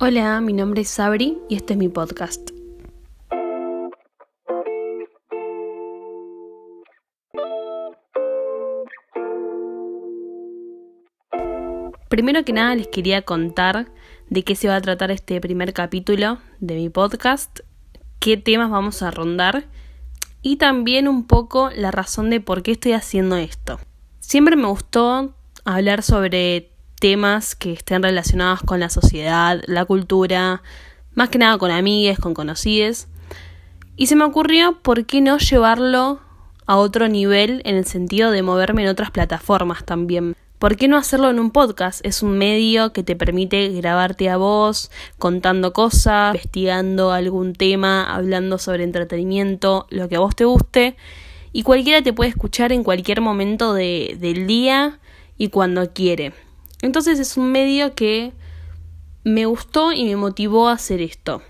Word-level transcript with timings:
Hola, 0.00 0.40
mi 0.40 0.52
nombre 0.52 0.82
es 0.82 0.88
Sabri 0.88 1.38
y 1.48 1.54
este 1.54 1.74
es 1.74 1.78
mi 1.78 1.88
podcast. 1.88 2.50
Primero 12.08 12.44
que 12.44 12.52
nada 12.52 12.74
les 12.74 12.88
quería 12.88 13.22
contar 13.22 13.86
de 14.30 14.42
qué 14.42 14.56
se 14.56 14.66
va 14.66 14.74
a 14.74 14.80
tratar 14.80 15.12
este 15.12 15.40
primer 15.40 15.72
capítulo 15.72 16.38
de 16.58 16.74
mi 16.74 16.88
podcast, 16.88 17.60
qué 18.18 18.36
temas 18.36 18.70
vamos 18.70 19.00
a 19.00 19.12
rondar 19.12 19.68
y 20.42 20.56
también 20.56 21.06
un 21.06 21.24
poco 21.24 21.70
la 21.70 21.92
razón 21.92 22.30
de 22.30 22.40
por 22.40 22.64
qué 22.64 22.72
estoy 22.72 22.94
haciendo 22.94 23.36
esto. 23.36 23.78
Siempre 24.18 24.56
me 24.56 24.66
gustó 24.66 25.36
hablar 25.64 26.02
sobre 26.02 26.73
temas 27.00 27.54
que 27.54 27.72
estén 27.72 28.02
relacionados 28.02 28.60
con 28.62 28.80
la 28.80 28.88
sociedad, 28.88 29.60
la 29.66 29.84
cultura, 29.84 30.62
más 31.14 31.28
que 31.28 31.38
nada 31.38 31.58
con 31.58 31.70
amigues, 31.70 32.18
con 32.18 32.34
conocides. 32.34 33.08
Y 33.96 34.06
se 34.06 34.16
me 34.16 34.24
ocurrió 34.24 34.80
por 34.82 35.06
qué 35.06 35.20
no 35.20 35.38
llevarlo 35.38 36.20
a 36.66 36.76
otro 36.76 37.08
nivel 37.08 37.62
en 37.64 37.76
el 37.76 37.84
sentido 37.84 38.30
de 38.30 38.42
moverme 38.42 38.82
en 38.82 38.88
otras 38.88 39.10
plataformas 39.10 39.84
también. 39.84 40.34
¿Por 40.58 40.76
qué 40.76 40.88
no 40.88 40.96
hacerlo 40.96 41.28
en 41.28 41.38
un 41.38 41.50
podcast? 41.50 42.04
Es 42.06 42.22
un 42.22 42.38
medio 42.38 42.92
que 42.92 43.02
te 43.02 43.16
permite 43.16 43.68
grabarte 43.68 44.30
a 44.30 44.38
voz, 44.38 44.90
contando 45.18 45.72
cosas, 45.72 46.34
investigando 46.34 47.12
algún 47.12 47.52
tema, 47.52 48.14
hablando 48.14 48.58
sobre 48.58 48.84
entretenimiento, 48.84 49.86
lo 49.90 50.08
que 50.08 50.16
a 50.16 50.20
vos 50.20 50.34
te 50.34 50.44
guste. 50.46 50.96
Y 51.52 51.64
cualquiera 51.64 52.02
te 52.02 52.12
puede 52.12 52.30
escuchar 52.30 52.72
en 52.72 52.82
cualquier 52.82 53.20
momento 53.20 53.74
de, 53.74 54.16
del 54.18 54.46
día 54.46 55.00
y 55.36 55.48
cuando 55.48 55.92
quiere. 55.92 56.32
Entonces 56.84 57.18
es 57.18 57.38
un 57.38 57.50
medio 57.50 57.94
que 57.94 58.34
me 59.24 59.46
gustó 59.46 59.92
y 59.92 60.04
me 60.04 60.16
motivó 60.16 60.68
a 60.68 60.74
hacer 60.74 61.00
esto. 61.00 61.40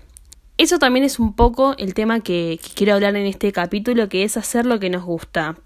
Eso 0.57 0.79
también 0.79 1.03
es 1.03 1.19
un 1.19 1.35
poco 1.35 1.75
el 1.77 1.93
tema 1.93 2.21
que, 2.21 2.57
quiero 2.73 2.93
hablar 2.93 3.17
en 3.17 3.25
este 3.25 3.51
capítulo, 3.51 4.07
que 4.07 4.23
es 4.23 4.37
hacer 4.37 4.65
lo 4.65 4.79
que 4.79 4.89
nos 4.89 5.03
gusta. 5.03 5.57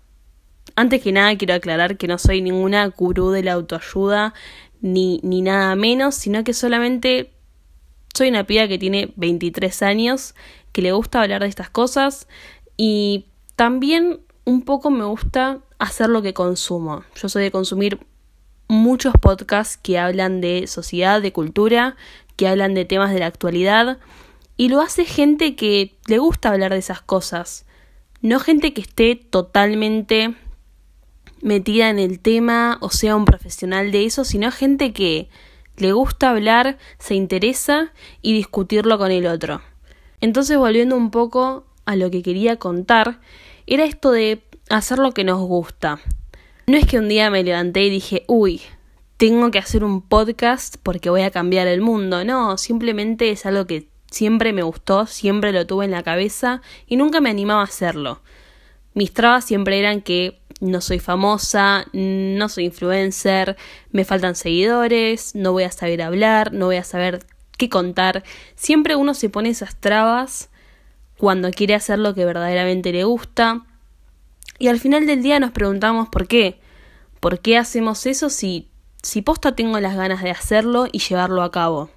Antes 0.75 1.03
que 1.03 1.11
nada 1.11 1.37
quiero 1.37 1.53
aclarar 1.53 1.97
que 1.97 2.07
no 2.07 2.17
soy 2.17 2.41
ninguna 2.41 2.87
gurú 2.87 3.29
de 3.29 3.43
la 3.43 3.53
autoayuda 3.53 4.33
ni, 4.81 5.19
ni 5.21 5.43
nada 5.43 5.75
menos, 5.75 6.15
sino 6.15 6.43
que 6.43 6.55
solamente 6.55 7.31
soy 8.15 8.29
una 8.29 8.47
piba 8.47 8.67
que 8.67 8.79
tiene 8.79 9.13
23 9.17 9.83
años, 9.83 10.33
que 10.71 10.81
le 10.81 10.93
gusta 10.93 11.21
hablar 11.21 11.43
de 11.43 11.47
estas 11.47 11.69
cosas 11.69 12.27
y 12.75 13.27
también 13.55 14.21
un 14.45 14.63
poco 14.63 14.89
me 14.89 15.05
gusta 15.05 15.59
hacer 15.77 16.09
lo 16.09 16.23
que 16.23 16.33
consumo. 16.33 17.03
Yo 17.21 17.29
soy 17.29 17.43
de 17.43 17.51
consumir 17.51 17.99
muchos 18.69 19.13
podcasts 19.19 19.77
que 19.77 19.99
hablan 19.99 20.39
de 20.39 20.67
sociedad, 20.67 21.21
de 21.21 21.33
cultura, 21.33 21.97
que 22.37 22.47
hablan 22.47 22.73
de 22.73 22.85
temas 22.85 23.11
de 23.11 23.19
la 23.19 23.25
actualidad 23.25 23.97
y 24.55 24.69
lo 24.69 24.79
hace 24.79 25.03
gente 25.03 25.55
que 25.55 25.97
le 26.07 26.19
gusta 26.19 26.49
hablar 26.49 26.71
de 26.71 26.79
esas 26.79 27.01
cosas, 27.01 27.65
no 28.21 28.39
gente 28.39 28.73
que 28.73 28.81
esté 28.81 29.15
totalmente 29.15 30.35
metida 31.41 31.89
en 31.89 31.99
el 31.99 32.19
tema 32.19 32.77
o 32.81 32.89
sea 32.89 33.15
un 33.15 33.25
profesional 33.25 33.91
de 33.91 34.05
eso, 34.05 34.23
sino 34.23 34.51
gente 34.51 34.93
que 34.93 35.29
le 35.77 35.93
gusta 35.93 36.29
hablar, 36.29 36.77
se 36.99 37.15
interesa 37.15 37.91
y 38.21 38.33
discutirlo 38.33 38.97
con 38.97 39.11
el 39.11 39.25
otro. 39.27 39.61
Entonces, 40.21 40.57
volviendo 40.57 40.95
un 40.95 41.09
poco 41.09 41.65
a 41.85 41.95
lo 41.95 42.11
que 42.11 42.21
quería 42.21 42.57
contar, 42.57 43.21
era 43.65 43.85
esto 43.85 44.11
de 44.11 44.43
hacer 44.69 44.99
lo 44.99 45.13
que 45.13 45.23
nos 45.23 45.39
gusta. 45.39 45.99
No 46.69 46.77
es 46.77 46.85
que 46.85 46.99
un 46.99 47.09
día 47.09 47.31
me 47.31 47.43
levanté 47.43 47.81
y 47.81 47.89
dije, 47.89 48.25
uy, 48.27 48.61
tengo 49.17 49.49
que 49.49 49.57
hacer 49.57 49.83
un 49.83 50.03
podcast 50.03 50.75
porque 50.83 51.09
voy 51.09 51.23
a 51.23 51.31
cambiar 51.31 51.65
el 51.65 51.81
mundo. 51.81 52.23
No, 52.23 52.59
simplemente 52.59 53.31
es 53.31 53.47
algo 53.47 53.65
que 53.65 53.87
siempre 54.11 54.53
me 54.53 54.61
gustó, 54.61 55.07
siempre 55.07 55.51
lo 55.51 55.65
tuve 55.65 55.85
en 55.85 55.91
la 55.91 56.03
cabeza 56.03 56.61
y 56.85 56.95
nunca 56.95 57.21
me 57.21 57.31
animaba 57.31 57.61
a 57.61 57.63
hacerlo. 57.63 58.21
Mis 58.93 59.11
trabas 59.11 59.45
siempre 59.45 59.79
eran 59.79 60.01
que 60.01 60.41
no 60.61 60.79
soy 60.79 60.99
famosa, 60.99 61.87
no 61.91 62.49
soy 62.49 62.65
influencer, 62.65 63.57
me 63.89 64.05
faltan 64.05 64.35
seguidores, 64.35 65.33
no 65.33 65.53
voy 65.53 65.63
a 65.63 65.71
saber 65.71 66.03
hablar, 66.03 66.53
no 66.53 66.67
voy 66.67 66.75
a 66.75 66.83
saber 66.83 67.25
qué 67.57 67.67
contar. 67.67 68.23
Siempre 68.53 68.95
uno 68.95 69.15
se 69.15 69.29
pone 69.29 69.49
esas 69.49 69.75
trabas 69.75 70.51
cuando 71.17 71.49
quiere 71.49 71.73
hacer 71.73 71.97
lo 71.97 72.13
que 72.13 72.25
verdaderamente 72.25 72.91
le 72.91 73.05
gusta. 73.05 73.65
Y 74.59 74.67
al 74.67 74.79
final 74.79 75.07
del 75.07 75.23
día 75.23 75.39
nos 75.39 75.51
preguntamos 75.51 76.09
por 76.09 76.27
qué. 76.27 76.58
¿Por 77.19 77.39
qué 77.39 77.57
hacemos 77.57 78.05
eso 78.05 78.29
si, 78.29 78.69
si 79.01 79.21
posta 79.21 79.55
tengo 79.55 79.79
las 79.79 79.95
ganas 79.95 80.23
de 80.23 80.31
hacerlo 80.31 80.87
y 80.91 80.99
llevarlo 80.99 81.43
a 81.43 81.51
cabo? 81.51 81.89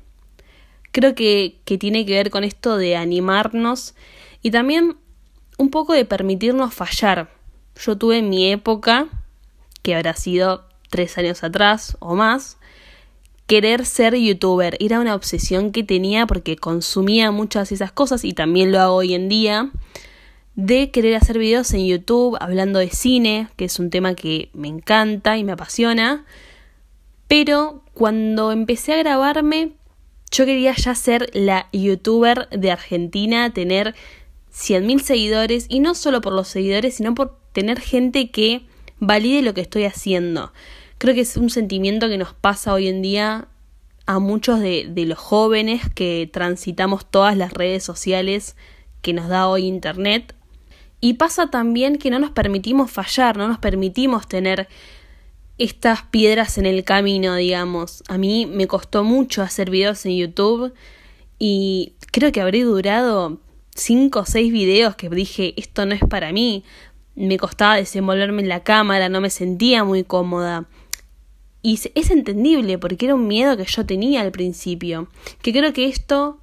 Creo 0.91 1.15
que, 1.15 1.60
que 1.65 1.78
tiene 1.78 2.05
que 2.05 2.15
ver 2.15 2.31
con 2.31 2.44
esto 2.44 2.77
de 2.77 2.97
animarnos 2.97 3.94
y 4.43 4.50
también 4.50 4.97
un 5.59 5.71
poco 5.71 5.93
de 5.93 6.05
permitirnos 6.05 6.75
fallar 6.75 7.31
yo 7.77 7.97
tuve 7.97 8.22
mi 8.22 8.50
época, 8.50 9.09
que 9.83 9.94
habrá 9.94 10.15
sido 10.15 10.65
tres 10.91 11.16
años 11.19 11.43
atrás 11.43 11.97
o 12.00 12.15
más, 12.15 12.59
querer 13.47 13.87
ser 13.87 14.15
youtuber. 14.15 14.77
Era 14.81 15.00
una 15.00 15.15
obsesión 15.15 15.72
que 15.72 15.83
tenía 15.83 16.27
porque 16.27 16.56
consumía 16.56 17.31
muchas 17.31 17.71
de 17.71 17.77
esas 17.77 17.93
cosas 17.93 18.25
y 18.25 18.33
también 18.33 18.72
lo 18.72 18.81
hago 18.81 18.94
hoy 18.97 19.15
en 19.15 19.28
día. 19.28 19.71
De 20.55 20.91
querer 20.91 21.15
hacer 21.17 21.39
videos 21.39 21.73
en 21.73 21.87
YouTube 21.87 22.37
hablando 22.41 22.79
de 22.79 22.91
cine, 22.91 23.49
que 23.57 23.65
es 23.65 23.79
un 23.79 23.91
tema 23.91 24.15
que 24.15 24.51
me 24.53 24.69
encanta 24.69 25.39
y 25.39 25.45
me 25.45 25.53
apasiona. 25.53 26.27
Pero 27.27 27.83
cuando 27.95 28.53
empecé 28.53 28.93
a 28.93 28.99
grabarme, 28.99 29.73
yo 30.31 30.45
quería 30.45 30.75
ya 30.75 30.95
ser 30.95 31.31
la 31.35 31.69
youtuber 31.73 32.49
de 32.51 32.71
Argentina, 32.71 33.53
tener 33.53 33.95
100.000 34.53 35.01
seguidores 35.01 35.67
y 35.69 35.81
no 35.81 35.95
solo 35.95 36.21
por 36.21 36.35
los 36.35 36.49
seguidores, 36.49 36.97
sino 36.97 37.15
por 37.15 37.39
tener 37.53 37.81
gente 37.81 38.31
que 38.31 38.67
valide 38.99 39.43
lo 39.43 39.55
que 39.55 39.63
estoy 39.63 39.84
haciendo. 39.84 40.53
Creo 40.99 41.15
que 41.15 41.23
es 41.23 41.37
un 41.37 41.51
sentimiento 41.51 42.09
que 42.09 42.19
nos 42.19 42.34
pasa 42.34 42.73
hoy 42.73 42.89
en 42.89 43.03
día 43.03 43.49
a 44.07 44.19
muchos 44.19 44.61
de, 44.61 44.87
de 44.89 45.07
los 45.07 45.19
jóvenes 45.19 45.83
que 45.95 46.29
transitamos 46.33 47.07
todas 47.11 47.37
las 47.37 47.53
redes 47.53 47.83
sociales 47.83 48.57
que 49.01 49.13
nos 49.13 49.29
da 49.29 49.49
hoy 49.49 49.67
Internet. 49.67 50.34
Y 51.05 51.15
pasa 51.15 51.51
también 51.51 51.99
que 51.99 52.11
no 52.11 52.21
nos 52.21 52.31
permitimos 52.31 52.91
fallar, 52.91 53.37
no 53.37 53.49
nos 53.49 53.59
permitimos 53.59 54.29
tener 54.29 54.69
estas 55.59 56.05
piedras 56.05 56.59
en 56.59 56.65
el 56.65 56.85
camino, 56.85 57.35
digamos. 57.35 58.05
A 58.09 58.19
mí 58.19 58.47
me 58.47 58.69
costó 58.69 59.03
mucho 59.03 59.43
hacer 59.43 59.69
videos 59.69 60.07
en 60.07 60.17
YouTube 60.17 60.73
y 61.41 61.95
creo 62.13 62.31
que 62.31 62.41
habré 62.41 62.63
durado 62.63 63.41
cinco 63.75 64.21
o 64.21 64.25
seis 64.27 64.53
videos 64.53 64.95
que 64.95 65.09
dije 65.09 65.55
esto 65.57 65.87
no 65.87 65.95
es 65.95 66.03
para 66.03 66.31
mí 66.31 66.63
me 67.15 67.37
costaba 67.37 67.77
desenvolverme 67.77 68.43
en 68.43 68.49
la 68.49 68.63
cámara, 68.63 69.09
no 69.09 69.21
me 69.21 69.31
sentía 69.31 69.84
muy 69.84 70.05
cómoda. 70.05 70.67
Y 71.63 71.79
es 71.95 72.11
entendible 72.11 72.79
porque 72.79 73.07
era 73.07 73.15
un 73.15 73.27
miedo 73.27 73.57
que 73.57 73.65
yo 73.65 73.87
tenía 73.87 74.21
al 74.21 74.33
principio. 74.33 75.09
Que 75.43 75.53
creo 75.53 75.73
que 75.73 75.87
esto, 75.87 76.41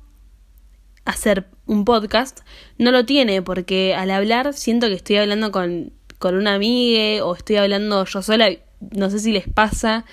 hacer 1.09 1.45
un 1.65 1.85
podcast, 1.85 2.41
no 2.77 2.91
lo 2.91 3.05
tiene 3.05 3.41
porque 3.41 3.95
al 3.95 4.11
hablar 4.11 4.53
siento 4.53 4.87
que 4.87 4.93
estoy 4.93 5.17
hablando 5.17 5.51
con, 5.51 5.91
con 6.17 6.35
una 6.35 6.55
amiga 6.55 7.25
o 7.25 7.35
estoy 7.35 7.57
hablando 7.57 8.05
yo 8.05 8.21
sola. 8.21 8.49
No 8.91 9.09
sé 9.09 9.19
si 9.19 9.31
les 9.31 9.47
pasa 9.47 10.05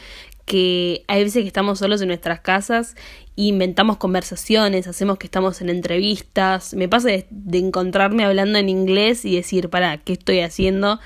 que 0.44 1.04
hay 1.08 1.24
veces 1.24 1.42
que 1.42 1.48
estamos 1.48 1.78
solos 1.78 2.00
en 2.02 2.08
nuestras 2.08 2.40
casas 2.40 2.94
inventamos 3.36 3.98
conversaciones, 3.98 4.88
hacemos 4.88 5.18
que 5.18 5.26
estamos 5.26 5.60
en 5.60 5.68
entrevistas. 5.68 6.74
Me 6.74 6.88
pasa 6.88 7.08
de, 7.08 7.26
encontrarme 7.52 8.24
hablando 8.24 8.58
en 8.58 8.68
inglés 8.68 9.24
y 9.24 9.36
decir, 9.36 9.68
para, 9.68 9.98
¿qué 9.98 10.14
estoy 10.14 10.40
haciendo? 10.40 10.98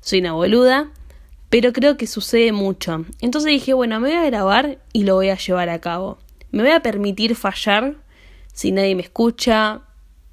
Soy 0.00 0.20
una 0.20 0.32
boluda. 0.32 0.90
Pero 1.48 1.72
creo 1.72 1.96
que 1.96 2.06
sucede 2.06 2.52
mucho. 2.52 3.06
Entonces 3.20 3.50
dije, 3.50 3.72
bueno, 3.72 3.98
me 3.98 4.10
voy 4.10 4.18
a 4.18 4.24
grabar 4.24 4.78
y 4.92 5.02
lo 5.02 5.16
voy 5.16 5.30
a 5.30 5.36
llevar 5.36 5.68
a 5.68 5.80
cabo. 5.80 6.18
Me 6.52 6.62
voy 6.62 6.70
a 6.70 6.80
permitir 6.80 7.34
fallar 7.34 7.96
si 8.52 8.72
nadie 8.72 8.94
me 8.94 9.02
escucha. 9.02 9.82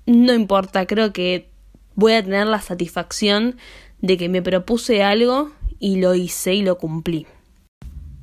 No 0.05 0.33
importa, 0.33 0.85
creo 0.85 1.13
que 1.13 1.49
voy 1.95 2.13
a 2.13 2.23
tener 2.23 2.47
la 2.47 2.61
satisfacción 2.61 3.57
de 4.01 4.17
que 4.17 4.29
me 4.29 4.41
propuse 4.41 5.03
algo 5.03 5.51
y 5.79 5.97
lo 5.97 6.13
hice 6.15 6.53
y 6.53 6.61
lo 6.61 6.77
cumplí. 6.77 7.27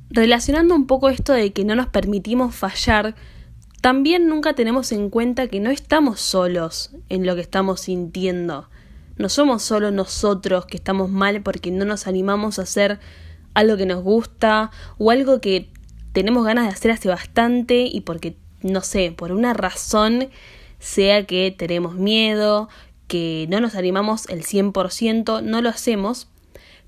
Relacionando 0.09 0.75
un 0.75 0.87
poco 0.87 1.09
esto 1.09 1.33
de 1.33 1.51
que 1.51 1.65
no 1.65 1.75
nos 1.75 1.87
permitimos 1.87 2.55
fallar, 2.55 3.15
también 3.81 4.27
nunca 4.27 4.53
tenemos 4.53 4.91
en 4.91 5.09
cuenta 5.09 5.47
que 5.47 5.59
no 5.59 5.69
estamos 5.69 6.19
solos 6.19 6.91
en 7.09 7.25
lo 7.25 7.35
que 7.35 7.41
estamos 7.41 7.81
sintiendo. 7.81 8.69
No 9.17 9.29
somos 9.29 9.63
solo 9.63 9.91
nosotros 9.91 10.65
que 10.65 10.77
estamos 10.77 11.09
mal 11.09 11.41
porque 11.41 11.71
no 11.71 11.85
nos 11.85 12.07
animamos 12.07 12.59
a 12.59 12.63
hacer 12.63 12.99
algo 13.53 13.77
que 13.77 13.85
nos 13.85 14.03
gusta 14.03 14.71
o 14.97 15.11
algo 15.11 15.39
que 15.39 15.71
tenemos 16.11 16.45
ganas 16.45 16.65
de 16.65 16.71
hacer 16.71 16.91
hace 16.91 17.09
bastante 17.09 17.81
y 17.81 18.01
porque, 18.01 18.37
no 18.71 18.81
sé, 18.81 19.13
por 19.15 19.31
una 19.31 19.53
razón, 19.53 20.29
sea 20.79 21.25
que 21.25 21.53
tenemos 21.55 21.95
miedo, 21.95 22.69
que 23.07 23.45
no 23.49 23.61
nos 23.61 23.75
animamos 23.75 24.27
el 24.29 24.43
100%, 24.43 25.43
no 25.43 25.61
lo 25.61 25.69
hacemos, 25.69 26.27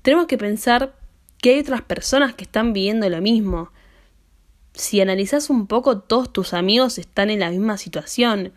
tenemos 0.02 0.26
que 0.26 0.38
pensar 0.38 0.94
que 1.40 1.54
hay 1.54 1.60
otras 1.60 1.82
personas 1.82 2.34
que 2.34 2.44
están 2.44 2.72
viviendo 2.72 3.08
lo 3.08 3.20
mismo. 3.20 3.70
si 4.74 5.00
analizás 5.00 5.50
un 5.50 5.66
poco, 5.66 5.98
todos 6.00 6.32
tus 6.32 6.54
amigos 6.54 6.98
están 6.98 7.30
en 7.30 7.40
la 7.40 7.50
misma 7.50 7.78
situación. 7.78 8.52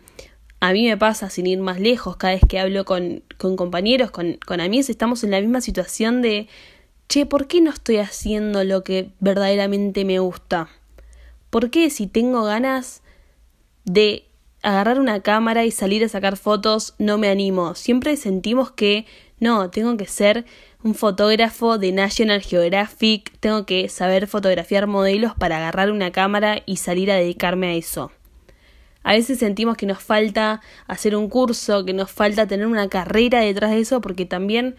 A 0.60 0.72
mí 0.72 0.86
me 0.88 0.96
pasa, 0.96 1.30
sin 1.30 1.46
ir 1.48 1.58
más 1.58 1.80
lejos, 1.80 2.16
cada 2.16 2.34
vez 2.34 2.42
que 2.48 2.60
hablo 2.60 2.84
con, 2.84 3.24
con 3.38 3.56
compañeros, 3.56 4.12
con, 4.12 4.38
con 4.46 4.60
amigos, 4.60 4.88
estamos 4.88 5.24
en 5.24 5.32
la 5.32 5.40
misma 5.40 5.60
situación 5.60 6.22
de, 6.22 6.48
che, 7.08 7.26
¿por 7.26 7.48
qué 7.48 7.60
no 7.60 7.70
estoy 7.70 7.96
haciendo 7.98 8.62
lo 8.62 8.84
que 8.84 9.10
verdaderamente 9.18 10.04
me 10.04 10.20
gusta? 10.20 10.68
¿Por 11.50 11.70
qué 11.70 11.90
si 11.90 12.06
tengo 12.06 12.44
ganas 12.44 13.01
de 13.84 14.28
agarrar 14.62 15.00
una 15.00 15.20
cámara 15.20 15.64
y 15.64 15.70
salir 15.70 16.04
a 16.04 16.08
sacar 16.08 16.36
fotos 16.36 16.94
no 16.98 17.18
me 17.18 17.28
animo? 17.28 17.74
Siempre 17.74 18.16
sentimos 18.16 18.70
que 18.70 19.06
no, 19.40 19.70
tengo 19.70 19.96
que 19.96 20.06
ser 20.06 20.44
un 20.84 20.94
fotógrafo 20.94 21.78
de 21.78 21.92
National 21.92 22.42
Geographic, 22.42 23.32
tengo 23.40 23.66
que 23.66 23.88
saber 23.88 24.26
fotografiar 24.26 24.86
modelos 24.86 25.34
para 25.34 25.56
agarrar 25.56 25.90
una 25.90 26.12
cámara 26.12 26.62
y 26.66 26.76
salir 26.76 27.10
a 27.10 27.16
dedicarme 27.16 27.68
a 27.68 27.74
eso. 27.74 28.12
A 29.04 29.14
veces 29.14 29.38
sentimos 29.38 29.76
que 29.76 29.86
nos 29.86 30.02
falta 30.02 30.60
hacer 30.86 31.16
un 31.16 31.28
curso, 31.28 31.84
que 31.84 31.92
nos 31.92 32.10
falta 32.10 32.46
tener 32.46 32.66
una 32.66 32.88
carrera 32.88 33.40
detrás 33.40 33.72
de 33.72 33.80
eso, 33.80 34.00
porque 34.00 34.26
también 34.26 34.76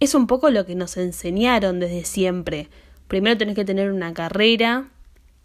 es 0.00 0.14
un 0.14 0.26
poco 0.26 0.50
lo 0.50 0.64
que 0.64 0.74
nos 0.74 0.96
enseñaron 0.96 1.80
desde 1.80 2.04
siempre. 2.04 2.68
Primero 3.08 3.36
tenés 3.36 3.54
que 3.54 3.64
tener 3.64 3.92
una 3.92 4.14
carrera, 4.14 4.88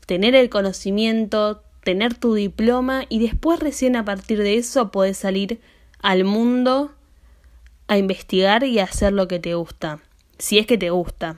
tener 0.05 0.35
el 0.35 0.49
conocimiento, 0.49 1.63
tener 1.83 2.13
tu 2.13 2.33
diploma 2.33 3.05
y 3.09 3.19
después 3.19 3.59
recién 3.59 3.95
a 3.95 4.05
partir 4.05 4.41
de 4.41 4.57
eso 4.57 4.91
podés 4.91 5.17
salir 5.17 5.59
al 5.99 6.23
mundo 6.23 6.93
a 7.87 7.97
investigar 7.97 8.63
y 8.63 8.79
a 8.79 8.85
hacer 8.85 9.13
lo 9.13 9.27
que 9.27 9.39
te 9.39 9.53
gusta, 9.55 9.99
si 10.37 10.59
es 10.59 10.67
que 10.67 10.77
te 10.77 10.89
gusta. 10.89 11.37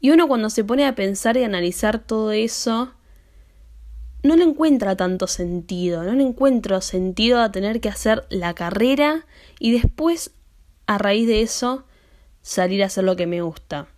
Y 0.00 0.10
uno 0.10 0.28
cuando 0.28 0.50
se 0.50 0.64
pone 0.64 0.86
a 0.86 0.94
pensar 0.94 1.36
y 1.36 1.44
analizar 1.44 1.98
todo 1.98 2.30
eso, 2.32 2.92
no 4.22 4.36
le 4.36 4.44
encuentra 4.44 4.96
tanto 4.96 5.26
sentido, 5.26 6.04
no 6.04 6.12
le 6.12 6.22
encuentro 6.22 6.80
sentido 6.80 7.40
a 7.40 7.50
tener 7.50 7.80
que 7.80 7.88
hacer 7.88 8.26
la 8.30 8.54
carrera 8.54 9.26
y 9.58 9.72
después, 9.72 10.32
a 10.86 10.98
raíz 10.98 11.26
de 11.26 11.42
eso, 11.42 11.84
salir 12.42 12.82
a 12.82 12.86
hacer 12.86 13.04
lo 13.04 13.16
que 13.16 13.26
me 13.26 13.42
gusta. 13.42 13.88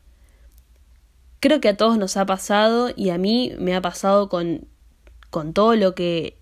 Creo 1.41 1.61
que 1.61 1.69
a 1.69 1.77
todos 1.77 1.99
nos 1.99 2.17
ha 2.17 2.27
pasado 2.27 2.91
y 2.95 3.11
a 3.11 3.19
mí 3.19 3.53
me 3.59 3.75
ha 3.75 3.81
pasado 3.81 4.29
con, 4.29 4.69
con 5.31 5.55
todo 5.55 5.75
lo 5.75 5.95
que 5.95 6.37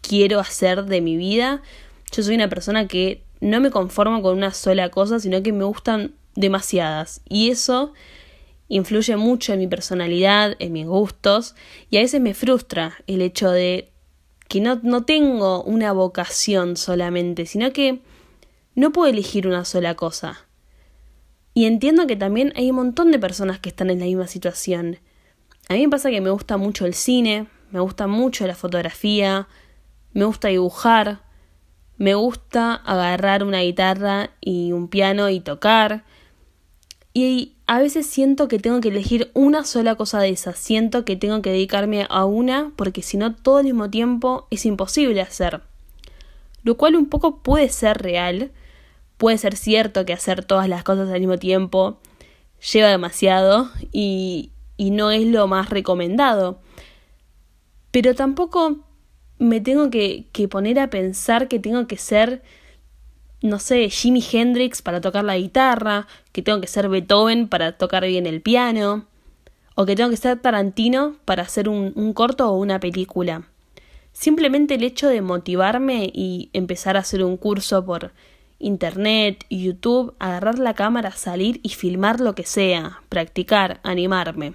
quiero 0.00 0.40
hacer 0.40 0.84
de 0.86 1.00
mi 1.00 1.16
vida. 1.16 1.62
Yo 2.10 2.22
soy 2.22 2.34
una 2.34 2.48
persona 2.48 2.88
que 2.88 3.22
no 3.40 3.60
me 3.60 3.70
conformo 3.70 4.22
con 4.22 4.36
una 4.36 4.52
sola 4.52 4.90
cosa, 4.90 5.20
sino 5.20 5.42
que 5.42 5.52
me 5.52 5.64
gustan 5.64 6.14
demasiadas. 6.34 7.20
Y 7.28 7.50
eso 7.50 7.92
influye 8.68 9.16
mucho 9.16 9.52
en 9.52 9.58
mi 9.58 9.66
personalidad, 9.66 10.56
en 10.58 10.72
mis 10.72 10.86
gustos, 10.86 11.54
y 11.90 11.98
a 11.98 12.00
veces 12.00 12.20
me 12.20 12.32
frustra 12.32 12.94
el 13.06 13.20
hecho 13.20 13.50
de 13.50 13.90
que 14.48 14.60
no, 14.60 14.80
no 14.82 15.04
tengo 15.04 15.62
una 15.62 15.92
vocación 15.92 16.76
solamente, 16.76 17.46
sino 17.46 17.72
que 17.72 18.00
no 18.74 18.92
puedo 18.92 19.10
elegir 19.10 19.46
una 19.46 19.64
sola 19.64 19.94
cosa. 19.94 20.46
Y 21.54 21.66
entiendo 21.66 22.06
que 22.06 22.16
también 22.16 22.52
hay 22.56 22.70
un 22.70 22.76
montón 22.76 23.10
de 23.10 23.18
personas 23.18 23.58
que 23.58 23.68
están 23.68 23.90
en 23.90 24.00
la 24.00 24.06
misma 24.06 24.26
situación. 24.26 24.98
A 25.68 25.74
mí 25.74 25.80
me 25.80 25.90
pasa 25.90 26.10
que 26.10 26.20
me 26.20 26.30
gusta 26.30 26.56
mucho 26.56 26.86
el 26.86 26.94
cine, 26.94 27.46
me 27.70 27.80
gusta 27.80 28.06
mucho 28.06 28.46
la 28.46 28.54
fotografía, 28.54 29.48
me 30.12 30.24
gusta 30.24 30.48
dibujar, 30.48 31.22
me 31.96 32.14
gusta 32.14 32.74
agarrar 32.74 33.44
una 33.44 33.60
guitarra 33.60 34.30
y 34.40 34.72
un 34.72 34.88
piano 34.88 35.30
y 35.30 35.40
tocar, 35.40 36.04
y 37.14 37.52
a 37.66 37.78
veces 37.78 38.06
siento 38.06 38.48
que 38.48 38.58
tengo 38.58 38.80
que 38.80 38.88
elegir 38.88 39.30
una 39.34 39.64
sola 39.64 39.96
cosa 39.96 40.20
de 40.20 40.30
esas, 40.30 40.58
siento 40.58 41.04
que 41.04 41.16
tengo 41.16 41.42
que 41.42 41.50
dedicarme 41.50 42.06
a 42.08 42.24
una 42.24 42.72
porque 42.76 43.02
si 43.02 43.18
no 43.18 43.34
todo 43.34 43.58
al 43.58 43.64
mismo 43.64 43.90
tiempo 43.90 44.46
es 44.50 44.64
imposible 44.64 45.20
hacer. 45.20 45.60
Lo 46.62 46.76
cual 46.76 46.96
un 46.96 47.06
poco 47.06 47.42
puede 47.42 47.68
ser 47.68 47.98
real, 47.98 48.50
puede 49.22 49.38
ser 49.38 49.54
cierto 49.54 50.04
que 50.04 50.12
hacer 50.12 50.44
todas 50.44 50.68
las 50.68 50.82
cosas 50.82 51.08
al 51.08 51.20
mismo 51.20 51.38
tiempo 51.38 52.00
lleva 52.72 52.88
demasiado 52.88 53.70
y, 53.92 54.50
y 54.76 54.90
no 54.90 55.12
es 55.12 55.24
lo 55.24 55.46
más 55.46 55.70
recomendado. 55.70 56.58
Pero 57.92 58.16
tampoco 58.16 58.80
me 59.38 59.60
tengo 59.60 59.90
que, 59.90 60.26
que 60.32 60.48
poner 60.48 60.80
a 60.80 60.90
pensar 60.90 61.46
que 61.46 61.60
tengo 61.60 61.86
que 61.86 61.98
ser 61.98 62.42
no 63.42 63.60
sé, 63.60 63.88
Jimi 63.90 64.24
Hendrix 64.32 64.82
para 64.82 65.00
tocar 65.00 65.22
la 65.22 65.38
guitarra, 65.38 66.08
que 66.32 66.42
tengo 66.42 66.60
que 66.60 66.66
ser 66.66 66.88
Beethoven 66.88 67.46
para 67.46 67.78
tocar 67.78 68.04
bien 68.04 68.26
el 68.26 68.42
piano, 68.42 69.06
o 69.76 69.86
que 69.86 69.94
tengo 69.94 70.10
que 70.10 70.16
ser 70.16 70.40
Tarantino 70.40 71.14
para 71.24 71.44
hacer 71.44 71.68
un, 71.68 71.92
un 71.94 72.12
corto 72.12 72.50
o 72.50 72.58
una 72.58 72.80
película. 72.80 73.48
Simplemente 74.12 74.74
el 74.74 74.82
hecho 74.82 75.06
de 75.06 75.22
motivarme 75.22 76.10
y 76.12 76.50
empezar 76.52 76.96
a 76.96 77.00
hacer 77.00 77.22
un 77.22 77.36
curso 77.36 77.84
por 77.84 78.12
internet, 78.62 79.44
YouTube, 79.50 80.14
agarrar 80.18 80.58
la 80.58 80.74
cámara, 80.74 81.10
salir 81.10 81.60
y 81.62 81.70
filmar 81.70 82.20
lo 82.20 82.34
que 82.34 82.44
sea, 82.44 83.02
practicar, 83.08 83.80
animarme. 83.82 84.54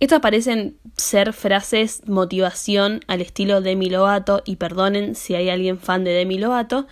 Estas 0.00 0.20
parecen 0.20 0.78
ser 0.96 1.32
frases 1.32 2.02
motivación 2.08 3.00
al 3.06 3.20
estilo 3.20 3.60
Demi 3.60 3.88
Lovato 3.88 4.42
y 4.44 4.56
perdonen 4.56 5.14
si 5.14 5.36
hay 5.36 5.48
alguien 5.48 5.78
fan 5.78 6.02
de 6.02 6.10
Demi 6.10 6.38
Lovato, 6.38 6.88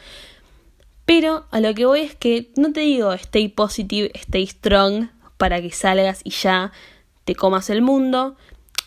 pero 1.06 1.44
a 1.50 1.58
lo 1.58 1.74
que 1.74 1.86
voy 1.86 2.02
es 2.02 2.14
que 2.14 2.52
no 2.56 2.72
te 2.72 2.80
digo 2.80 3.12
stay 3.12 3.48
positive, 3.48 4.12
stay 4.14 4.46
strong 4.46 5.08
para 5.38 5.60
que 5.60 5.72
salgas 5.72 6.20
y 6.22 6.30
ya 6.30 6.70
te 7.24 7.34
comas 7.34 7.68
el 7.68 7.82
mundo, 7.82 8.36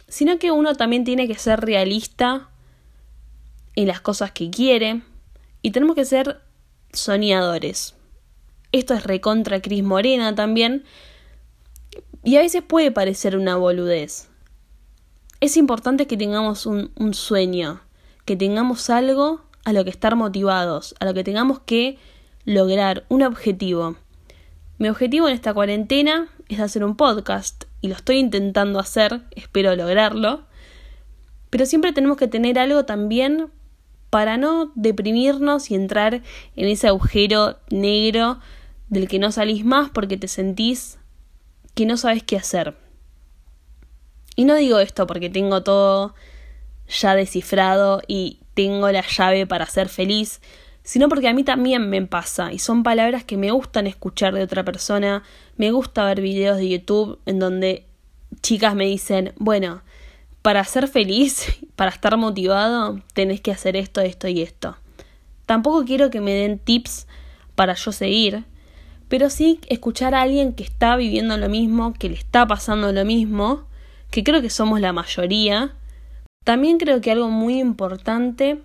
sino 0.08 0.40
que 0.40 0.52
uno 0.52 0.76
también 0.76 1.04
tiene 1.04 1.28
que 1.28 1.36
ser 1.36 1.60
realista 1.60 2.50
en 3.76 3.88
las 3.88 4.00
cosas 4.00 4.32
que 4.32 4.50
quiere 4.50 5.02
y 5.64 5.72
tenemos 5.72 5.96
que 5.96 6.06
ser 6.06 6.42
soñadores. 6.92 7.96
Esto 8.72 8.94
es 8.94 9.04
recontra 9.04 9.62
Cris 9.62 9.84
Morena 9.84 10.36
también, 10.36 10.84
y 12.24 12.36
a 12.36 12.42
veces 12.42 12.62
puede 12.62 12.92
parecer 12.92 13.36
una 13.36 13.56
boludez. 13.56 14.30
Es 15.40 15.58
importante 15.58 16.06
que 16.06 16.18
tengamos 16.18 16.66
un, 16.66 16.92
un 16.96 17.14
sueño, 17.14 17.82
que 18.26 18.36
tengamos 18.36 18.90
algo 18.90 19.42
a 19.66 19.74
lo 19.74 19.84
que 19.84 19.90
estar 19.90 20.16
motivados, 20.16 20.96
a 21.00 21.06
lo 21.06 21.14
que 21.14 21.24
tengamos 21.24 21.60
que 21.60 21.98
lograr, 22.46 23.06
un 23.10 23.24
objetivo. 23.24 23.96
Mi 24.78 24.90
objetivo 24.90 25.28
en 25.28 25.34
esta 25.34 25.54
cuarentena 25.54 26.30
es 26.50 26.60
hacer 26.60 26.84
un 26.84 26.96
podcast 26.96 27.66
y 27.82 27.88
lo 27.88 27.96
estoy 27.96 28.18
intentando 28.18 28.80
hacer, 28.80 29.22
espero 29.32 29.76
lograrlo. 29.76 30.46
Pero 31.50 31.66
siempre 31.66 31.94
tenemos 31.94 32.18
que 32.18 32.28
tener 32.28 32.58
algo 32.58 32.86
también 32.86 33.52
para 34.14 34.38
no 34.38 34.72
deprimirnos 34.76 35.72
y 35.72 35.74
entrar 35.74 36.22
en 36.56 36.68
ese 36.68 36.88
agujero 36.88 37.58
negro 37.72 38.40
del 38.88 39.08
que 39.08 39.18
no 39.18 39.32
salís 39.32 39.66
más 39.66 39.90
porque 39.90 40.18
te 40.18 40.28
sentís 40.28 41.00
que 41.74 41.88
no 41.88 41.98
sabes 41.98 42.22
qué 42.22 42.38
hacer. 42.38 42.78
Y 44.36 44.46
no 44.46 44.54
digo 44.54 44.78
esto 44.78 45.08
porque 45.08 45.32
tengo 45.32 45.64
todo 45.64 46.14
ya 46.88 47.16
descifrado 47.16 48.04
y 48.08 48.38
tengo 48.54 48.92
la 48.92 49.02
llave 49.02 49.48
para 49.48 49.66
ser 49.66 49.90
feliz, 49.90 50.42
sino 50.84 51.10
porque 51.10 51.30
a 51.30 51.34
mí 51.34 51.44
también 51.44 51.90
me 51.90 52.00
pasa 52.04 52.54
y 52.54 52.60
son 52.60 52.84
palabras 52.84 53.24
que 53.24 53.38
me 53.38 53.50
gustan 53.50 53.88
escuchar 53.88 54.36
de 54.36 54.44
otra 54.44 54.64
persona, 54.64 55.24
me 55.58 55.72
gusta 55.72 56.06
ver 56.06 56.22
videos 56.22 56.58
de 56.58 56.70
YouTube 56.70 57.18
en 57.26 57.40
donde 57.40 57.88
chicas 58.44 58.76
me 58.76 58.86
dicen, 58.86 59.34
bueno, 59.38 59.82
para 60.44 60.64
ser 60.66 60.88
feliz, 60.88 61.48
para 61.76 61.90
estar 61.90 62.16
motivado, 62.18 63.02
tenés 63.14 63.42
que 63.42 63.52
hacer 63.52 63.76
esto, 63.76 64.02
esto 64.02 64.28
y 64.28 64.44
esto. 64.44 64.78
Tampoco 65.48 65.84
quiero 65.86 66.12
que 66.12 66.22
me 66.22 66.34
den 66.34 66.60
tips 66.60 67.08
para 67.56 67.74
yo 67.74 67.92
seguir, 67.92 68.46
pero 69.10 69.30
sí 69.30 69.60
escuchar 69.68 70.14
a 70.14 70.22
alguien 70.22 70.54
que 70.54 70.64
está 70.64 70.96
viviendo 70.96 71.36
lo 71.38 71.50
mismo, 71.50 71.94
que 71.94 72.10
le 72.10 72.16
está 72.16 72.46
pasando 72.46 72.92
lo 72.92 73.06
mismo, 73.06 73.64
que 74.12 74.24
creo 74.24 74.42
que 74.42 74.50
somos 74.50 74.80
la 74.80 74.94
mayoría. 74.94 75.76
También 76.44 76.78
creo 76.78 77.02
que 77.02 77.12
algo 77.12 77.30
muy 77.30 77.60
importante 77.60 78.62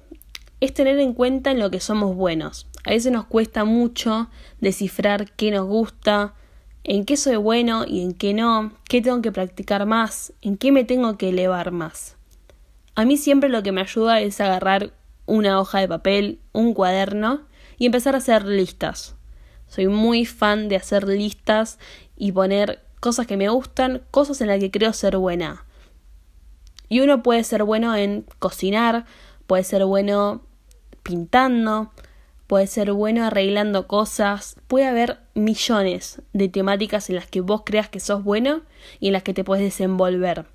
es 0.60 0.74
tener 0.74 0.98
en 0.98 1.14
cuenta 1.14 1.50
en 1.50 1.58
lo 1.58 1.70
que 1.70 1.80
somos 1.80 2.14
buenos. 2.14 2.66
A 2.84 2.90
veces 2.90 3.12
nos 3.12 3.26
cuesta 3.26 3.64
mucho 3.64 4.28
descifrar 4.60 5.30
qué 5.32 5.50
nos 5.50 5.66
gusta, 5.66 6.34
en 6.88 7.04
qué 7.04 7.18
soy 7.18 7.36
bueno 7.36 7.84
y 7.86 8.00
en 8.00 8.14
qué 8.14 8.32
no, 8.32 8.72
qué 8.88 9.02
tengo 9.02 9.20
que 9.20 9.30
practicar 9.30 9.84
más, 9.84 10.32
en 10.40 10.56
qué 10.56 10.72
me 10.72 10.84
tengo 10.84 11.18
que 11.18 11.28
elevar 11.28 11.70
más. 11.70 12.16
A 12.94 13.04
mí 13.04 13.18
siempre 13.18 13.50
lo 13.50 13.62
que 13.62 13.72
me 13.72 13.82
ayuda 13.82 14.22
es 14.22 14.40
agarrar 14.40 14.94
una 15.26 15.60
hoja 15.60 15.80
de 15.80 15.88
papel, 15.88 16.40
un 16.52 16.72
cuaderno 16.72 17.42
y 17.76 17.84
empezar 17.84 18.14
a 18.14 18.18
hacer 18.18 18.46
listas. 18.46 19.16
Soy 19.66 19.86
muy 19.86 20.24
fan 20.24 20.70
de 20.70 20.76
hacer 20.76 21.06
listas 21.06 21.78
y 22.16 22.32
poner 22.32 22.82
cosas 23.00 23.26
que 23.26 23.36
me 23.36 23.50
gustan, 23.50 24.00
cosas 24.10 24.40
en 24.40 24.48
las 24.48 24.58
que 24.58 24.70
creo 24.70 24.94
ser 24.94 25.18
buena. 25.18 25.66
Y 26.88 27.00
uno 27.00 27.22
puede 27.22 27.44
ser 27.44 27.64
bueno 27.64 27.94
en 27.94 28.24
cocinar, 28.38 29.04
puede 29.46 29.62
ser 29.62 29.84
bueno 29.84 30.40
pintando, 31.02 31.92
puedes 32.48 32.70
ser 32.70 32.92
bueno 32.92 33.24
arreglando 33.24 33.86
cosas, 33.86 34.56
puede 34.66 34.86
haber 34.86 35.20
millones 35.34 36.22
de 36.32 36.48
temáticas 36.48 37.10
en 37.10 37.16
las 37.16 37.26
que 37.26 37.42
vos 37.42 37.62
creas 37.64 37.90
que 37.90 38.00
sos 38.00 38.24
bueno 38.24 38.62
y 38.98 39.08
en 39.08 39.12
las 39.12 39.22
que 39.22 39.34
te 39.34 39.44
puedes 39.44 39.62
desenvolver. 39.62 40.46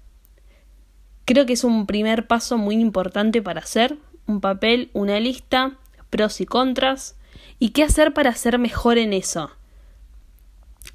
Creo 1.23 1.45
que 1.45 1.53
es 1.53 1.63
un 1.63 1.85
primer 1.85 2.27
paso 2.27 2.57
muy 2.57 2.75
importante 2.75 3.41
para 3.41 3.61
hacer 3.61 3.97
un 4.25 4.41
papel, 4.41 4.89
una 4.93 5.19
lista, 5.19 5.77
pros 6.09 6.41
y 6.41 6.45
contras, 6.47 7.15
y 7.59 7.69
qué 7.69 7.83
hacer 7.83 8.13
para 8.13 8.33
ser 8.33 8.57
mejor 8.57 8.97
en 8.97 9.13
eso. 9.13 9.51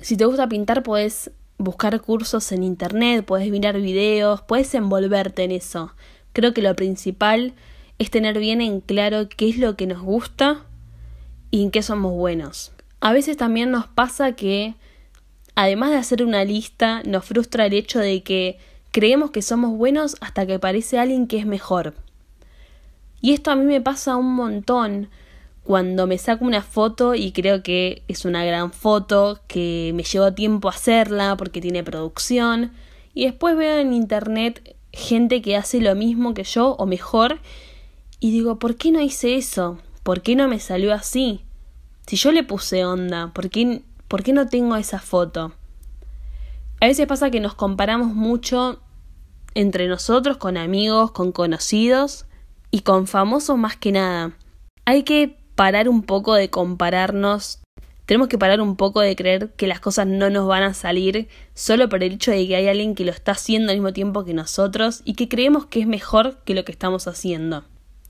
Si 0.01 0.17
te 0.17 0.25
gusta 0.25 0.49
pintar, 0.49 0.83
puedes 0.83 1.31
buscar 1.59 2.01
cursos 2.01 2.51
en 2.51 2.65
internet, 2.65 3.25
puedes 3.25 3.49
mirar 3.51 3.81
videos, 3.81 4.43
puedes 4.43 4.75
envolverte 4.75 5.45
en 5.45 5.53
eso. 5.53 5.95
Creo 6.33 6.53
que 6.53 6.63
lo 6.63 6.75
principal 6.75 7.55
es 7.99 8.11
tener 8.11 8.39
bien 8.41 8.61
en 8.61 8.81
claro 8.81 9.29
qué 9.29 9.49
es 9.49 9.59
lo 9.59 9.77
que 9.77 9.87
nos 9.87 10.03
gusta 10.03 10.65
y 11.51 11.63
en 11.63 11.71
qué 11.71 11.83
somos 11.83 12.13
buenos. 12.13 12.73
A 13.01 13.13
veces 13.13 13.37
también 13.37 13.71
nos 13.71 13.87
pasa 13.87 14.33
que, 14.33 14.75
además 15.55 15.91
de 15.91 15.97
hacer 15.97 16.23
una 16.23 16.45
lista, 16.45 17.03
nos 17.05 17.25
frustra 17.25 17.67
el 17.67 17.75
hecho 17.75 17.99
de 17.99 18.23
que 18.23 18.59
creemos 18.91 19.31
que 19.31 19.43
somos 19.43 19.77
buenos 19.77 20.17
hasta 20.21 20.47
que 20.47 20.55
aparece 20.55 20.99
alguien 20.99 21.27
que 21.27 21.39
es 21.39 21.47
mejor. 21.47 21.95
Y 23.21 23.33
esto 23.33 23.51
a 23.51 23.57
mí 23.57 23.65
me 23.65 23.81
pasa 23.81 24.17
un 24.17 24.35
montón 24.35 25.09
cuando 25.65 26.07
me 26.07 26.17
saco 26.17 26.45
una 26.45 26.63
foto 26.63 27.15
y 27.15 27.33
creo 27.33 27.63
que 27.63 28.03
es 28.09 28.25
una 28.25 28.45
gran 28.45 28.73
foto, 28.73 29.41
que 29.49 29.93
me 29.95 30.03
llevó 30.03 30.33
tiempo 30.33 30.69
hacerla 30.69 31.37
porque 31.37 31.61
tiene 31.61 31.85
producción, 31.85 32.73
y 33.13 33.27
después 33.27 33.57
veo 33.57 33.79
en 33.79 33.93
internet 33.93 34.77
gente 34.93 35.43
que 35.43 35.57
hace 35.57 35.81
lo 35.81 35.95
mismo 35.95 36.33
que 36.33 36.45
yo 36.45 36.71
o 36.71 36.87
mejor, 36.87 37.41
y 38.19 38.31
digo, 38.31 38.59
¿por 38.59 38.77
qué 38.77 38.91
no 38.91 39.01
hice 39.01 39.37
eso? 39.37 39.79
¿Por 40.09 40.23
qué 40.23 40.37
no 40.37 40.49
me 40.49 40.59
salió 40.59 40.95
así? 40.95 41.45
Si 42.07 42.17
yo 42.17 42.33
le 42.33 42.43
puse 42.43 42.83
onda, 42.87 43.31
¿por 43.35 43.51
qué, 43.51 43.83
¿por 44.09 44.23
qué 44.23 44.33
no 44.33 44.49
tengo 44.49 44.75
esa 44.77 45.01
foto? 45.01 45.53
A 46.81 46.87
veces 46.87 47.07
pasa 47.07 47.31
que 47.31 47.41
nos 47.41 47.53
comparamos 47.55 48.15
mucho 48.15 48.81
entre 49.53 49.87
nosotros, 49.87 50.39
con 50.39 50.57
amigos, 50.57 51.11
con 51.11 51.31
conocidos 51.31 52.25
y 52.71 52.81
con 52.81 53.07
famosos 53.07 53.59
más 53.59 53.77
que 53.77 53.93
nada. 53.93 54.33
Hay 54.87 55.03
que 55.03 55.37
parar 55.55 55.91
un 55.91 56.03
poco 56.03 56.33
de 56.33 56.49
compararnos. 56.49 57.59
Tenemos 58.07 58.29
que 58.29 58.39
parar 58.39 58.63
un 58.63 58.77
poco 58.77 59.03
de 59.03 59.15
creer 59.15 59.53
que 59.57 59.67
las 59.67 59.79
cosas 59.79 60.07
no 60.07 60.31
nos 60.31 60.49
van 60.49 60.63
a 60.63 60.73
salir 60.73 61.29
solo 61.53 61.91
por 61.91 62.03
el 62.03 62.15
hecho 62.15 62.31
de 62.31 62.49
que 62.49 62.57
hay 62.57 62.67
alguien 62.67 62.95
que 62.95 63.05
lo 63.05 63.11
está 63.11 63.33
haciendo 63.33 63.73
al 63.73 63.77
mismo 63.77 63.93
tiempo 63.93 64.25
que 64.25 64.33
nosotros 64.33 65.03
y 65.05 65.17
que 65.17 65.29
creemos 65.29 65.67
que 65.67 65.81
es 65.81 65.87
mejor 65.87 66.39
que 66.47 66.55
lo 66.55 66.65
que 66.65 66.73
estamos 66.73 67.07
haciendo. 67.09 67.65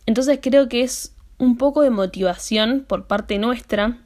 Entonces 0.07 0.39
creo 0.41 0.69
que 0.69 0.85
es 0.85 1.18
un 1.39 1.57
poco 1.57 1.83
de 1.83 1.91
motivación 1.91 2.85
por 2.87 3.07
parte 3.07 3.39
nuestra 3.39 3.99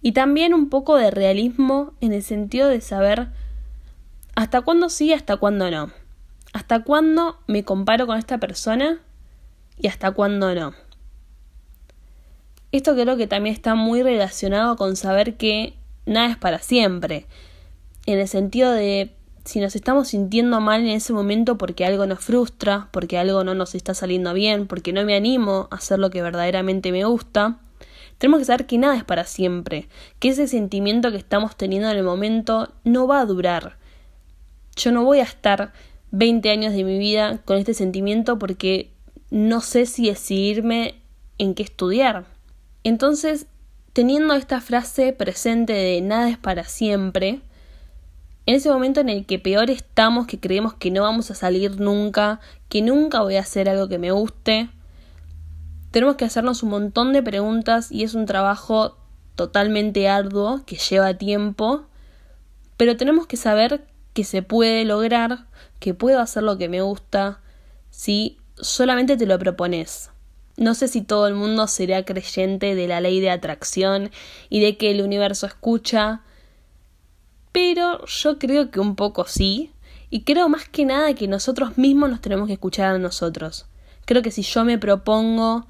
y 0.00 0.12
también 0.12 0.54
un 0.54 0.68
poco 0.68 0.96
de 0.96 1.10
realismo 1.10 1.92
en 2.00 2.12
el 2.12 2.22
sentido 2.22 2.68
de 2.68 2.80
saber 2.80 3.28
hasta 4.34 4.62
cuándo 4.62 4.88
sí 4.88 5.12
hasta 5.12 5.36
cuándo 5.36 5.70
no. 5.70 5.92
Hasta 6.52 6.82
cuándo 6.82 7.38
me 7.46 7.64
comparo 7.64 8.06
con 8.06 8.18
esta 8.18 8.38
persona 8.38 9.00
y 9.78 9.88
hasta 9.88 10.10
cuándo 10.10 10.54
no. 10.54 10.74
Esto 12.72 12.94
creo 12.94 13.16
que 13.16 13.26
también 13.26 13.54
está 13.54 13.74
muy 13.74 14.02
relacionado 14.02 14.76
con 14.76 14.96
saber 14.96 15.36
que 15.36 15.74
nada 16.06 16.30
es 16.30 16.36
para 16.36 16.58
siempre, 16.58 17.26
en 18.06 18.18
el 18.18 18.28
sentido 18.28 18.72
de 18.72 19.14
si 19.44 19.60
nos 19.60 19.74
estamos 19.74 20.08
sintiendo 20.08 20.60
mal 20.60 20.82
en 20.82 20.88
ese 20.88 21.12
momento 21.12 21.58
porque 21.58 21.84
algo 21.84 22.06
nos 22.06 22.20
frustra, 22.20 22.88
porque 22.92 23.18
algo 23.18 23.42
no 23.44 23.54
nos 23.54 23.74
está 23.74 23.94
saliendo 23.94 24.34
bien, 24.34 24.66
porque 24.66 24.92
no 24.92 25.04
me 25.04 25.16
animo 25.16 25.68
a 25.70 25.76
hacer 25.76 25.98
lo 25.98 26.10
que 26.10 26.22
verdaderamente 26.22 26.92
me 26.92 27.04
gusta, 27.04 27.58
tenemos 28.18 28.38
que 28.38 28.44
saber 28.44 28.66
que 28.66 28.78
nada 28.78 28.96
es 28.96 29.04
para 29.04 29.24
siempre, 29.24 29.88
que 30.20 30.28
ese 30.28 30.46
sentimiento 30.46 31.10
que 31.10 31.16
estamos 31.16 31.56
teniendo 31.56 31.90
en 31.90 31.96
el 31.96 32.04
momento 32.04 32.72
no 32.84 33.08
va 33.08 33.20
a 33.20 33.26
durar. 33.26 33.78
Yo 34.76 34.92
no 34.92 35.04
voy 35.04 35.18
a 35.18 35.24
estar 35.24 35.72
20 36.12 36.48
años 36.50 36.72
de 36.72 36.84
mi 36.84 36.98
vida 36.98 37.38
con 37.44 37.56
este 37.56 37.74
sentimiento 37.74 38.38
porque 38.38 38.92
no 39.30 39.60
sé 39.60 39.86
si 39.86 40.06
decidirme 40.06 40.94
en 41.38 41.54
qué 41.54 41.64
estudiar. 41.64 42.26
Entonces, 42.84 43.46
teniendo 43.92 44.34
esta 44.34 44.60
frase 44.60 45.12
presente 45.12 45.72
de 45.72 46.00
nada 46.00 46.28
es 46.28 46.38
para 46.38 46.64
siempre, 46.64 47.40
en 48.46 48.54
ese 48.54 48.70
momento 48.70 49.00
en 49.00 49.08
el 49.08 49.26
que 49.26 49.38
peor 49.38 49.70
estamos, 49.70 50.26
que 50.26 50.40
creemos 50.40 50.74
que 50.74 50.90
no 50.90 51.02
vamos 51.02 51.30
a 51.30 51.34
salir 51.34 51.80
nunca, 51.80 52.40
que 52.68 52.82
nunca 52.82 53.20
voy 53.20 53.36
a 53.36 53.40
hacer 53.40 53.68
algo 53.68 53.88
que 53.88 53.98
me 53.98 54.10
guste, 54.10 54.70
tenemos 55.92 56.16
que 56.16 56.24
hacernos 56.24 56.62
un 56.62 56.70
montón 56.70 57.12
de 57.12 57.22
preguntas 57.22 57.92
y 57.92 58.02
es 58.02 58.14
un 58.14 58.26
trabajo 58.26 58.96
totalmente 59.36 60.08
arduo 60.08 60.62
que 60.64 60.76
lleva 60.76 61.14
tiempo, 61.14 61.82
pero 62.76 62.96
tenemos 62.96 63.26
que 63.26 63.36
saber 63.36 63.84
que 64.14 64.24
se 64.24 64.42
puede 64.42 64.84
lograr, 64.84 65.46
que 65.78 65.94
puedo 65.94 66.20
hacer 66.20 66.42
lo 66.42 66.58
que 66.58 66.68
me 66.68 66.80
gusta, 66.80 67.40
si 67.90 68.38
solamente 68.56 69.16
te 69.16 69.26
lo 69.26 69.38
propones. 69.38 70.10
No 70.56 70.74
sé 70.74 70.88
si 70.88 71.02
todo 71.02 71.26
el 71.28 71.34
mundo 71.34 71.66
será 71.66 72.04
creyente 72.04 72.74
de 72.74 72.88
la 72.88 73.00
ley 73.00 73.20
de 73.20 73.30
atracción 73.30 74.10
y 74.48 74.60
de 74.60 74.76
que 74.76 74.90
el 74.90 75.02
universo 75.02 75.46
escucha, 75.46 76.22
pero 77.52 78.04
yo 78.06 78.38
creo 78.38 78.70
que 78.70 78.80
un 78.80 78.96
poco 78.96 79.26
sí, 79.26 79.70
y 80.10 80.24
creo 80.24 80.48
más 80.48 80.68
que 80.68 80.84
nada 80.84 81.14
que 81.14 81.28
nosotros 81.28 81.78
mismos 81.78 82.10
nos 82.10 82.20
tenemos 82.20 82.46
que 82.46 82.54
escuchar 82.54 82.94
a 82.94 82.98
nosotros. 82.98 83.66
Creo 84.04 84.22
que 84.22 84.30
si 84.30 84.42
yo 84.42 84.64
me 84.64 84.78
propongo 84.78 85.66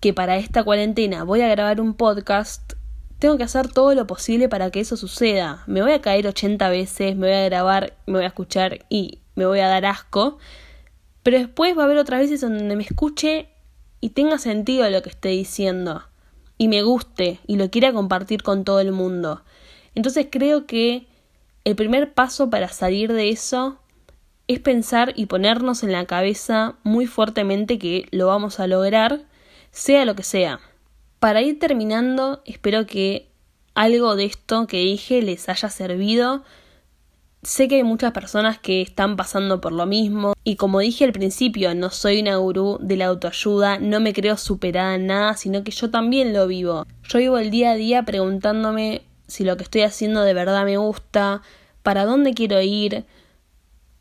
que 0.00 0.14
para 0.14 0.36
esta 0.36 0.62
cuarentena 0.64 1.24
voy 1.24 1.40
a 1.40 1.48
grabar 1.48 1.80
un 1.80 1.94
podcast, 1.94 2.74
tengo 3.18 3.36
que 3.36 3.44
hacer 3.44 3.68
todo 3.68 3.94
lo 3.94 4.06
posible 4.06 4.48
para 4.48 4.70
que 4.70 4.80
eso 4.80 4.96
suceda. 4.96 5.62
Me 5.66 5.82
voy 5.82 5.92
a 5.92 6.00
caer 6.00 6.26
80 6.26 6.68
veces, 6.68 7.16
me 7.16 7.26
voy 7.26 7.36
a 7.36 7.44
grabar, 7.44 7.96
me 8.06 8.14
voy 8.14 8.24
a 8.24 8.28
escuchar 8.28 8.84
y 8.88 9.20
me 9.34 9.46
voy 9.46 9.60
a 9.60 9.68
dar 9.68 9.86
asco, 9.86 10.38
pero 11.22 11.38
después 11.38 11.76
va 11.76 11.82
a 11.82 11.84
haber 11.86 11.98
otras 11.98 12.20
veces 12.20 12.40
donde 12.40 12.76
me 12.76 12.84
escuche 12.84 13.48
y 14.00 14.10
tenga 14.10 14.38
sentido 14.38 14.88
lo 14.90 15.02
que 15.02 15.10
esté 15.10 15.30
diciendo 15.30 16.02
y 16.58 16.68
me 16.68 16.82
guste 16.82 17.40
y 17.46 17.56
lo 17.56 17.70
quiera 17.70 17.92
compartir 17.92 18.42
con 18.42 18.64
todo 18.64 18.80
el 18.80 18.92
mundo. 18.92 19.42
Entonces 19.94 20.28
creo 20.30 20.66
que 20.66 21.06
el 21.64 21.76
primer 21.76 22.12
paso 22.12 22.50
para 22.50 22.68
salir 22.68 23.12
de 23.12 23.30
eso 23.30 23.78
es 24.48 24.60
pensar 24.60 25.12
y 25.16 25.26
ponernos 25.26 25.82
en 25.82 25.92
la 25.92 26.04
cabeza 26.06 26.76
muy 26.82 27.06
fuertemente 27.06 27.78
que 27.78 28.06
lo 28.10 28.26
vamos 28.26 28.60
a 28.60 28.66
lograr, 28.66 29.22
sea 29.70 30.04
lo 30.04 30.14
que 30.14 30.22
sea. 30.22 30.60
Para 31.18 31.40
ir 31.40 31.58
terminando, 31.58 32.42
espero 32.44 32.86
que 32.86 33.30
algo 33.74 34.16
de 34.16 34.26
esto 34.26 34.66
que 34.66 34.78
dije 34.78 35.22
les 35.22 35.48
haya 35.48 35.70
servido 35.70 36.44
Sé 37.44 37.68
que 37.68 37.74
hay 37.74 37.82
muchas 37.82 38.12
personas 38.12 38.58
que 38.58 38.80
están 38.80 39.16
pasando 39.16 39.60
por 39.60 39.72
lo 39.72 39.84
mismo 39.84 40.32
y 40.44 40.56
como 40.56 40.80
dije 40.80 41.04
al 41.04 41.12
principio, 41.12 41.74
no 41.74 41.90
soy 41.90 42.22
una 42.22 42.36
gurú 42.36 42.78
de 42.80 42.96
la 42.96 43.06
autoayuda, 43.06 43.78
no 43.78 44.00
me 44.00 44.14
creo 44.14 44.38
superada 44.38 44.94
en 44.94 45.08
nada, 45.08 45.36
sino 45.36 45.62
que 45.62 45.70
yo 45.70 45.90
también 45.90 46.32
lo 46.32 46.46
vivo. 46.46 46.86
Yo 47.06 47.18
vivo 47.18 47.36
el 47.36 47.50
día 47.50 47.72
a 47.72 47.74
día 47.74 48.02
preguntándome 48.04 49.02
si 49.26 49.44
lo 49.44 49.56
que 49.56 49.64
estoy 49.64 49.82
haciendo 49.82 50.22
de 50.22 50.34
verdad 50.34 50.64
me 50.64 50.76
gusta, 50.76 51.42
para 51.82 52.04
dónde 52.04 52.34
quiero 52.34 52.60
ir, 52.60 53.04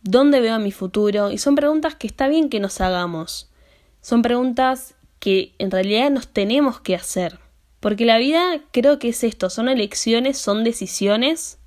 dónde 0.02 0.42
veo 0.42 0.60
mi 0.60 0.72
futuro 0.72 1.32
y 1.32 1.38
son 1.38 1.56
preguntas 1.56 1.96
que 1.96 2.08
está 2.08 2.28
bien 2.28 2.50
que 2.50 2.60
nos 2.60 2.82
hagamos. 2.82 3.50
Son 4.02 4.22
preguntas 4.22 4.96
que 5.20 5.54
en 5.58 5.72
realidad 5.72 6.12
nos 6.12 6.28
tenemos 6.28 6.80
que 6.80 6.96
hacer. 6.96 7.40
Porque 7.80 8.06
la 8.06 8.18
vida 8.18 8.62
creo 8.72 9.00
que 9.00 9.10
es 9.10 9.24
esto, 9.24 9.50
son 9.50 9.68
elecciones, 9.68 10.38
son 10.38 10.64
decisiones 10.64 11.58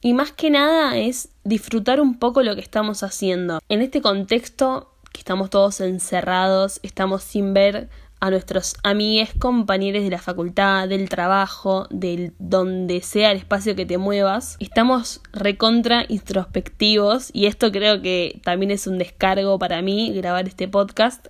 y 0.00 0.14
más 0.14 0.32
que 0.32 0.48
nada 0.48 0.96
es 0.96 1.28
disfrutar 1.44 2.00
un 2.00 2.18
poco 2.18 2.42
lo 2.42 2.54
que 2.54 2.62
estamos 2.62 3.02
haciendo. 3.02 3.60
En 3.68 3.82
este 3.82 4.00
contexto 4.00 4.94
que 5.12 5.20
estamos 5.20 5.50
todos 5.50 5.80
encerrados, 5.80 6.80
estamos 6.82 7.22
sin 7.22 7.52
ver 7.52 7.90
a 8.20 8.30
nuestros 8.30 8.76
amigues, 8.82 9.30
compañeros 9.38 10.04
de 10.04 10.10
la 10.10 10.18
facultad, 10.18 10.88
del 10.88 11.08
trabajo, 11.08 11.86
del 11.90 12.34
donde 12.38 13.00
sea 13.00 13.32
el 13.32 13.38
espacio 13.38 13.74
que 13.74 13.86
te 13.86 13.96
muevas. 13.96 14.56
Estamos 14.60 15.22
recontra 15.32 16.04
introspectivos 16.08 17.30
y 17.32 17.46
esto 17.46 17.72
creo 17.72 18.02
que 18.02 18.40
también 18.44 18.70
es 18.70 18.86
un 18.86 18.98
descargo 18.98 19.58
para 19.58 19.80
mí 19.80 20.12
grabar 20.12 20.46
este 20.46 20.68
podcast. 20.68 21.28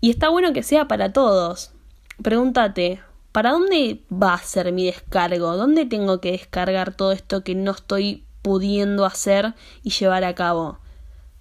Y 0.00 0.10
está 0.10 0.30
bueno 0.30 0.52
que 0.52 0.62
sea 0.62 0.88
para 0.88 1.12
todos. 1.12 1.72
Pregúntate, 2.22 3.00
¿para 3.30 3.50
dónde 3.50 4.02
va 4.10 4.34
a 4.34 4.38
ser 4.38 4.72
mi 4.72 4.86
descargo? 4.86 5.56
¿Dónde 5.56 5.84
tengo 5.84 6.20
que 6.20 6.32
descargar 6.32 6.94
todo 6.94 7.12
esto 7.12 7.44
que 7.44 7.54
no 7.54 7.72
estoy 7.72 8.24
pudiendo 8.40 9.04
hacer 9.04 9.54
y 9.82 9.90
llevar 9.90 10.24
a 10.24 10.34
cabo? 10.34 10.81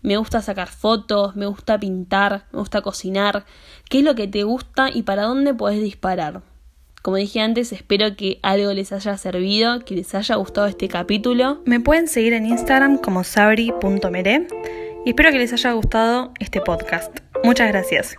Me 0.01 0.17
gusta 0.17 0.41
sacar 0.41 0.67
fotos, 0.67 1.36
me 1.36 1.46
gusta 1.46 1.79
pintar, 1.79 2.46
me 2.51 2.60
gusta 2.60 2.81
cocinar. 2.81 3.46
¿Qué 3.89 4.00
es 4.00 4.03
lo 4.03 4.15
que 4.15 4.27
te 4.27 4.43
gusta 4.43 4.89
y 4.91 5.03
para 5.03 5.24
dónde 5.24 5.53
puedes 5.53 5.81
disparar? 5.81 6.41
Como 7.01 7.17
dije 7.17 7.41
antes, 7.41 7.72
espero 7.72 8.15
que 8.15 8.39
algo 8.43 8.74
les 8.74 8.91
haya 8.91 9.17
servido, 9.17 9.79
que 9.86 9.96
les 9.96 10.13
haya 10.13 10.36
gustado 10.36 10.67
este 10.67 10.88
capítulo. 10.88 11.62
Me 11.65 11.79
pueden 11.79 12.08
seguir 12.08 12.34
en 12.34 12.46
Instagram 12.46 12.98
como 12.98 13.24
sabri.mere 13.24 14.48
y 15.05 15.10
espero 15.10 15.31
que 15.31 15.39
les 15.39 15.53
haya 15.53 15.72
gustado 15.74 16.31
este 16.39 16.62
podcast. 16.62 17.17
Muchas 17.43 17.70
gracias. 17.70 18.17